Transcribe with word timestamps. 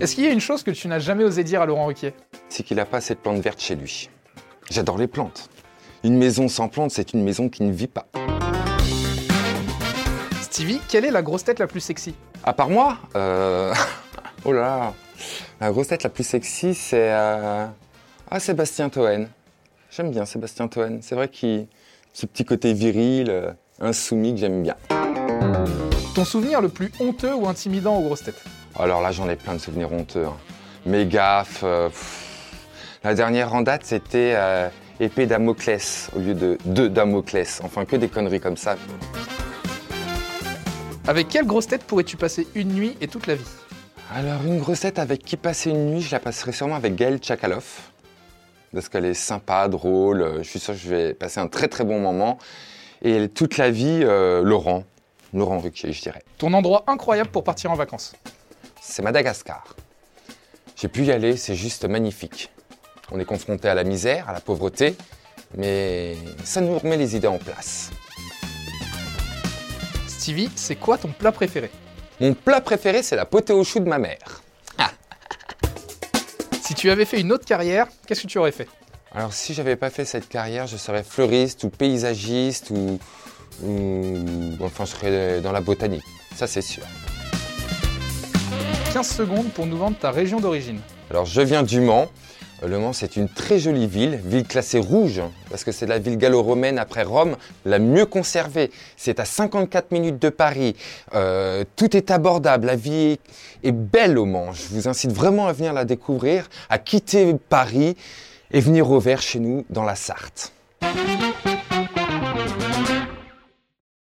Est-ce 0.00 0.14
qu'il 0.14 0.24
y 0.24 0.26
a 0.26 0.30
une 0.30 0.40
chose 0.40 0.62
que 0.62 0.70
tu 0.70 0.88
n'as 0.88 0.98
jamais 0.98 1.24
osé 1.24 1.42
dire 1.42 1.62
à 1.62 1.66
Laurent 1.66 1.86
Ruquier? 1.86 2.12
C'est 2.48 2.62
qu'il 2.62 2.76
n'a 2.76 2.84
pas 2.84 2.98
assez 2.98 3.14
de 3.14 3.18
plantes 3.18 3.40
vertes 3.40 3.60
chez 3.60 3.74
lui. 3.76 4.10
J'adore 4.70 4.98
les 4.98 5.06
plantes. 5.06 5.48
Une 6.04 6.18
maison 6.18 6.48
sans 6.48 6.68
plantes, 6.68 6.90
c'est 6.90 7.12
une 7.14 7.22
maison 7.24 7.48
qui 7.48 7.62
ne 7.62 7.72
vit 7.72 7.86
pas. 7.86 8.06
Stevie, 10.42 10.80
quelle 10.88 11.04
est 11.06 11.10
la 11.10 11.22
grosse 11.22 11.44
tête 11.44 11.58
la 11.58 11.66
plus 11.66 11.80
sexy? 11.80 12.14
À 12.44 12.52
part 12.52 12.68
moi 12.68 12.98
euh... 13.16 13.74
Oh 14.44 14.52
là 14.52 14.60
là 14.60 14.94
La 15.60 15.70
grosse 15.72 15.88
tête 15.88 16.02
la 16.02 16.10
plus 16.10 16.24
sexy, 16.24 16.74
c'est... 16.74 17.10
euh, 17.12 17.66
Ah, 18.30 18.38
Sébastien 18.40 18.90
Toen. 18.90 19.28
J'aime 19.90 20.10
bien 20.10 20.26
Sébastien 20.26 20.68
Toen. 20.68 20.98
C'est 21.02 21.14
vrai 21.14 21.28
qu'il... 21.28 21.66
Ce 22.12 22.26
petit 22.26 22.44
côté 22.44 22.72
viril, 22.74 23.28
euh, 23.30 23.52
insoumis 23.80 24.34
que 24.34 24.40
j'aime 24.40 24.62
bien. 24.62 24.76
Ton 26.14 26.24
souvenir 26.24 26.60
le 26.60 26.68
plus 26.68 26.90
honteux 27.00 27.34
ou 27.34 27.46
intimidant 27.48 27.96
aux 27.98 28.02
grosses 28.02 28.24
têtes? 28.24 28.42
Alors 28.78 29.00
là, 29.00 29.10
j'en 29.12 29.28
ai 29.28 29.36
plein 29.36 29.54
de 29.54 29.58
souvenirs 29.58 29.92
honteux. 29.92 30.26
hein. 30.26 30.36
Mes 30.84 31.06
gaffes. 31.06 31.62
euh. 31.64 31.88
La 33.04 33.14
dernière 33.14 33.54
en 33.54 33.62
date, 33.62 33.82
c'était 33.84 34.32
euh, 34.36 34.68
épée 35.00 35.26
Damoclès 35.26 36.10
au 36.14 36.18
lieu 36.18 36.34
de 36.34 36.58
deux 36.64 36.88
Damoclès. 36.88 37.60
Enfin, 37.64 37.84
que 37.84 37.96
des 37.96 38.08
conneries 38.08 38.40
comme 38.40 38.56
ça. 38.56 38.76
Avec 41.06 41.28
quelle 41.28 41.46
grosse 41.46 41.68
tête 41.68 41.84
pourrais-tu 41.84 42.16
passer 42.16 42.46
une 42.54 42.72
nuit 42.74 42.96
et 43.00 43.08
toute 43.08 43.26
la 43.26 43.36
vie? 43.36 43.44
Alors, 44.14 44.42
une 44.44 44.58
grossette 44.58 44.98
avec 44.98 45.24
qui 45.24 45.36
passer 45.36 45.70
une 45.70 45.90
nuit, 45.92 46.00
je 46.02 46.10
la 46.12 46.20
passerai 46.20 46.52
sûrement 46.52 46.74
avec 46.76 46.94
Gaëlle 46.96 47.18
Tchakaloff. 47.18 47.90
Parce 48.72 48.88
qu'elle 48.88 49.04
est 49.04 49.14
sympa, 49.14 49.68
drôle. 49.68 50.20
euh, 50.22 50.42
Je 50.42 50.48
suis 50.48 50.58
sûr 50.60 50.74
que 50.74 50.80
je 50.80 50.88
vais 50.88 51.14
passer 51.14 51.40
un 51.40 51.48
très 51.48 51.68
très 51.68 51.84
bon 51.84 51.98
moment. 52.00 52.38
Et 53.02 53.28
toute 53.28 53.56
la 53.56 53.70
vie, 53.70 54.00
euh, 54.02 54.42
Laurent. 54.42 54.84
Laurent 55.32 55.58
Ruquier, 55.58 55.92
je 55.92 56.02
dirais. 56.02 56.22
Ton 56.38 56.52
endroit 56.52 56.84
incroyable 56.86 57.30
pour 57.30 57.44
partir 57.44 57.70
en 57.70 57.74
vacances 57.74 58.14
c'est 58.88 59.02
Madagascar. 59.02 59.64
J'ai 60.76 60.88
pu 60.88 61.04
y 61.04 61.12
aller, 61.12 61.36
c'est 61.36 61.54
juste 61.54 61.84
magnifique. 61.84 62.50
On 63.10 63.18
est 63.18 63.24
confronté 63.24 63.68
à 63.68 63.74
la 63.74 63.84
misère, 63.84 64.28
à 64.28 64.32
la 64.32 64.40
pauvreté, 64.40 64.96
mais 65.56 66.16
ça 66.44 66.60
nous 66.60 66.78
remet 66.78 66.96
les 66.96 67.16
idées 67.16 67.28
en 67.28 67.38
place. 67.38 67.90
Stevie, 70.08 70.50
c'est 70.56 70.76
quoi 70.76 70.98
ton 70.98 71.08
plat 71.08 71.32
préféré? 71.32 71.70
Mon 72.20 72.34
plat 72.34 72.60
préféré, 72.60 73.02
c'est 73.02 73.16
la 73.16 73.26
potée 73.26 73.52
au 73.52 73.62
chou 73.64 73.80
de 73.80 73.88
ma 73.88 73.98
mère. 73.98 74.42
Si 76.62 76.74
tu 76.74 76.90
avais 76.90 77.04
fait 77.04 77.20
une 77.20 77.30
autre 77.30 77.44
carrière, 77.44 77.86
qu'est-ce 78.06 78.22
que 78.22 78.26
tu 78.26 78.38
aurais 78.38 78.50
fait? 78.50 78.66
Alors 79.14 79.32
si 79.32 79.54
j'avais 79.54 79.76
pas 79.76 79.88
fait 79.88 80.04
cette 80.04 80.28
carrière, 80.28 80.66
je 80.66 80.76
serais 80.76 81.04
fleuriste 81.04 81.62
ou 81.62 81.70
paysagiste 81.70 82.70
ou, 82.70 82.98
ou- 83.62 84.56
enfin 84.60 84.84
je 84.84 84.90
serais 84.90 85.40
dans 85.40 85.52
la 85.52 85.60
botanique. 85.60 86.02
Ça 86.34 86.48
c'est 86.48 86.62
sûr. 86.62 86.82
15 88.96 89.08
secondes 89.08 89.50
pour 89.52 89.66
nous 89.66 89.76
vendre 89.76 89.98
ta 89.98 90.10
région 90.10 90.40
d'origine. 90.40 90.80
Alors 91.10 91.26
je 91.26 91.42
viens 91.42 91.62
du 91.62 91.82
Mans. 91.82 92.06
Euh, 92.62 92.66
Le 92.66 92.78
Mans, 92.78 92.94
c'est 92.94 93.16
une 93.16 93.28
très 93.28 93.58
jolie 93.58 93.86
ville, 93.86 94.18
ville 94.24 94.46
classée 94.46 94.78
rouge, 94.78 95.20
parce 95.50 95.64
que 95.64 95.70
c'est 95.70 95.84
la 95.84 95.98
ville 95.98 96.16
gallo-romaine 96.16 96.78
après 96.78 97.02
Rome 97.02 97.36
la 97.66 97.78
mieux 97.78 98.06
conservée. 98.06 98.70
C'est 98.96 99.20
à 99.20 99.26
54 99.26 99.90
minutes 99.90 100.18
de 100.18 100.30
Paris. 100.30 100.76
Euh, 101.14 101.62
tout 101.76 101.94
est 101.94 102.10
abordable, 102.10 102.68
la 102.68 102.76
vie 102.76 102.94
est, 102.94 103.20
est 103.64 103.72
belle 103.72 104.16
au 104.16 104.24
Mans. 104.24 104.54
Je 104.54 104.62
vous 104.70 104.88
incite 104.88 105.12
vraiment 105.12 105.46
à 105.46 105.52
venir 105.52 105.74
la 105.74 105.84
découvrir, 105.84 106.48
à 106.70 106.78
quitter 106.78 107.34
Paris 107.50 107.98
et 108.50 108.60
venir 108.60 108.90
au 108.90 108.98
vert 108.98 109.20
chez 109.20 109.40
nous 109.40 109.66
dans 109.68 109.84
la 109.84 109.94
Sarthe. 109.94 110.54